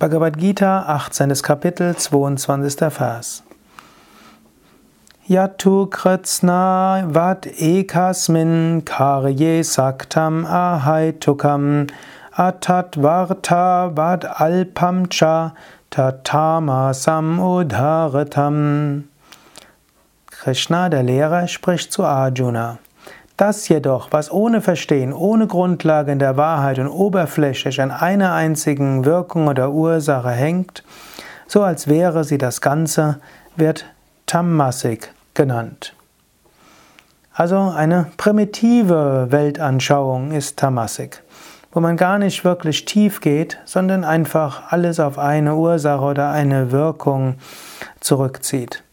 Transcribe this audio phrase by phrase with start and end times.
[0.00, 1.42] Bhagavad Gita, 18.
[1.42, 2.98] Kapitel, 22.
[2.98, 3.42] Vers.
[5.28, 11.90] Yatu kritsna vad ekasmin karye saktam ahaitukam
[12.32, 15.52] atat varta vad alpam cha
[15.90, 19.04] tatama samudharatam.
[20.30, 22.78] Krishna, der Lehrer, spricht zu Arjuna.
[23.40, 29.06] Das jedoch, was ohne Verstehen, ohne Grundlage in der Wahrheit und oberflächlich an einer einzigen
[29.06, 30.84] Wirkung oder Ursache hängt,
[31.46, 33.18] so als wäre sie das Ganze,
[33.56, 33.86] wird
[34.26, 35.94] Tammasik genannt.
[37.32, 41.22] Also eine primitive Weltanschauung ist Tamasik,
[41.72, 46.72] wo man gar nicht wirklich tief geht, sondern einfach alles auf eine Ursache oder eine
[46.72, 47.36] Wirkung
[48.00, 48.84] zurückzieht.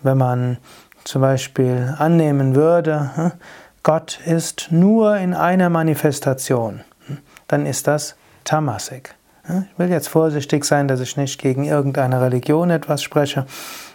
[0.00, 0.56] Wenn man
[1.12, 3.32] zum Beispiel annehmen würde, hm,
[3.82, 9.14] Gott ist nur in einer Manifestation, hm, dann ist das Tamasik.
[9.42, 13.44] Hm, ich will jetzt vorsichtig sein, dass ich nicht gegen irgendeine Religion etwas spreche,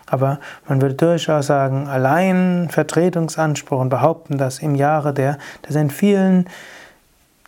[0.06, 5.90] aber man würde durchaus sagen, allein Vertretungsanspruch und behaupten, dass im Jahre der, das in
[5.90, 6.46] vielen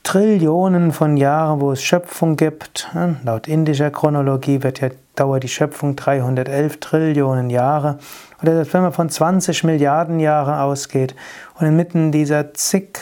[0.04, 2.90] Trillionen von Jahren, wo es Schöpfung gibt.
[3.24, 8.00] Laut indischer Chronologie wird ja, dauert die Schöpfung 311 Trillionen Jahre.
[8.42, 11.16] Oder wenn man von 20 Milliarden Jahren ausgeht
[11.60, 13.00] und inmitten dieser zig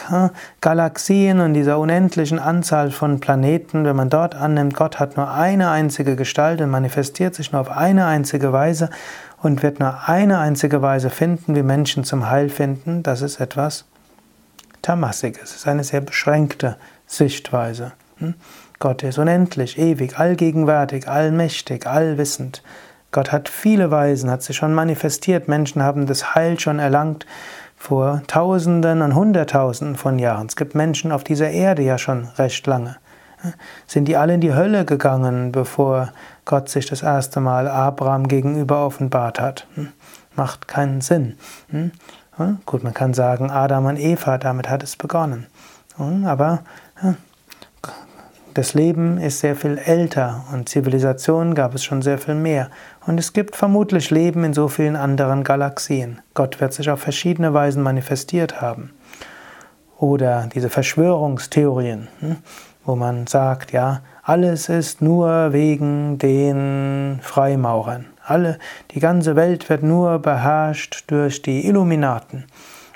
[0.62, 5.70] Galaxien und dieser unendlichen Anzahl von Planeten, wenn man dort annimmt, Gott hat nur eine
[5.70, 8.90] einzige Gestalt und manifestiert sich nur auf eine einzige Weise
[9.42, 13.86] und wird nur eine einzige Weise finden, wie Menschen zum Heil finden, das ist etwas
[14.88, 15.50] Tamassiges.
[15.50, 17.92] Es ist eine sehr beschränkte Sichtweise.
[18.20, 18.36] Hm?
[18.80, 22.64] Gott ist unendlich, ewig, allgegenwärtig, allmächtig, allwissend.
[23.12, 25.50] Gott hat viele Weisen, hat sich schon manifestiert.
[25.50, 27.26] Menschen haben das Heil schon erlangt
[27.76, 30.48] vor Tausenden und Hunderttausenden von Jahren.
[30.48, 32.96] Es gibt Menschen auf dieser Erde ja schon recht lange.
[33.42, 33.54] Hm?
[33.88, 36.14] Sind die alle in die Hölle gegangen, bevor
[36.46, 39.68] Gott sich das erste Mal Abraham gegenüber offenbart hat?
[39.76, 39.90] Hm?
[40.38, 41.38] Macht keinen Sinn.
[42.66, 45.48] Gut, man kann sagen, Adam und Eva, damit hat es begonnen.
[46.26, 46.64] Aber
[48.54, 52.70] das Leben ist sehr viel älter und Zivilisationen gab es schon sehr viel mehr.
[53.06, 56.22] Und es gibt vermutlich Leben in so vielen anderen Galaxien.
[56.34, 58.94] Gott wird sich auf verschiedene Weisen manifestiert haben.
[60.00, 62.38] Oder diese Verschwörungstheorien, hm,
[62.84, 68.06] wo man sagt, ja, alles ist nur wegen den Freimaurern.
[68.28, 68.60] Alle,
[68.92, 72.46] die ganze Welt wird nur beherrscht durch die Illuminaten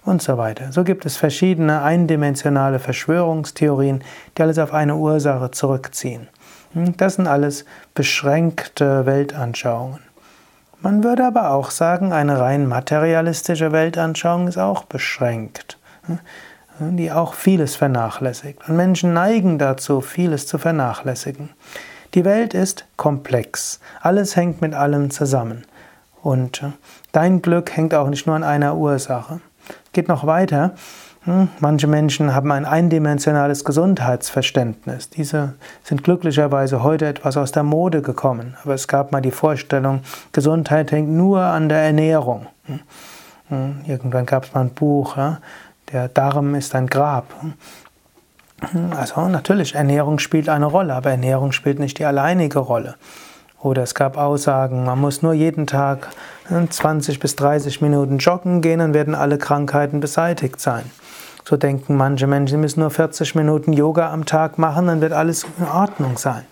[0.03, 0.71] und so weiter.
[0.71, 4.03] So gibt es verschiedene eindimensionale Verschwörungstheorien,
[4.37, 6.27] die alles auf eine Ursache zurückziehen.
[6.73, 9.99] Hm, das sind alles beschränkte Weltanschauungen.
[10.81, 15.77] Man würde aber auch sagen, eine rein materialistische Weltanschauung ist auch beschränkt,
[16.07, 18.67] hm, die auch vieles vernachlässigt.
[18.67, 21.51] Und Menschen neigen dazu, vieles zu vernachlässigen.
[22.13, 23.79] Die Welt ist komplex.
[24.01, 25.63] Alles hängt mit allem zusammen.
[26.21, 26.71] Und äh,
[27.13, 29.39] dein Glück hängt auch nicht nur an einer Ursache.
[29.93, 30.75] Geht noch weiter.
[31.23, 35.09] Hm, manche Menschen haben ein eindimensionales Gesundheitsverständnis.
[35.09, 38.57] Diese sind glücklicherweise heute etwas aus der Mode gekommen.
[38.63, 40.01] Aber es gab mal die Vorstellung,
[40.33, 42.47] Gesundheit hängt nur an der Ernährung.
[42.65, 42.79] Hm,
[43.47, 45.15] hm, irgendwann gab es mal ein Buch,
[45.93, 47.33] der Darm ist ein Grab.
[48.95, 52.95] Also natürlich, Ernährung spielt eine Rolle, aber Ernährung spielt nicht die alleinige Rolle.
[53.59, 56.09] Oder es gab Aussagen, man muss nur jeden Tag
[56.47, 60.83] 20 bis 30 Minuten joggen gehen, dann werden alle Krankheiten beseitigt sein.
[61.43, 65.13] So denken manche Menschen, sie müssen nur 40 Minuten Yoga am Tag machen, dann wird
[65.13, 66.43] alles in Ordnung sein.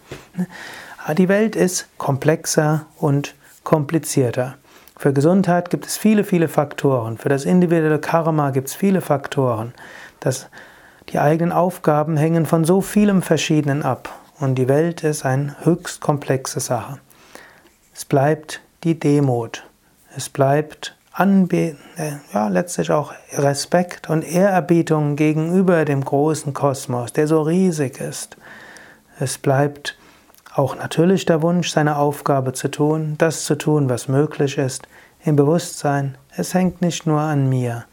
[1.17, 4.55] Die Welt ist komplexer und komplizierter.
[4.97, 7.17] Für Gesundheit gibt es viele, viele Faktoren.
[7.17, 9.73] Für das individuelle Karma gibt es viele Faktoren.
[10.19, 10.49] Das
[11.09, 16.01] die eigenen Aufgaben hängen von so vielem Verschiedenen ab und die Welt ist eine höchst
[16.01, 16.99] komplexe Sache.
[17.93, 19.65] Es bleibt die Demut.
[20.15, 27.27] Es bleibt Anbe äh, ja, letztlich auch Respekt und Ehrerbietung gegenüber dem großen Kosmos, der
[27.27, 28.37] so riesig ist.
[29.19, 29.97] Es bleibt
[30.53, 34.87] auch natürlich der Wunsch, seine Aufgabe zu tun, das zu tun, was möglich ist,
[35.23, 37.85] im Bewusstsein, es hängt nicht nur an mir.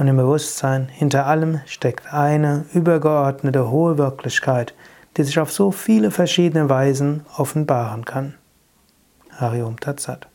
[0.00, 4.72] Und im Bewusstsein, hinter allem steckt eine übergeordnete hohe Wirklichkeit,
[5.18, 8.32] die sich auf so viele verschiedene Weisen offenbaren kann.
[9.36, 10.29] Harium Tatsat.